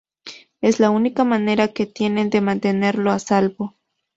[0.61, 3.75] Es la única manera que tienen de mantenerlo a salvo.